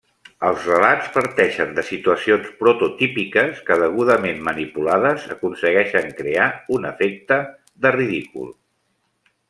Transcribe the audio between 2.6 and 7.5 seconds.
prototípiques que, degudament manipulades, aconsegueixen crear un efecte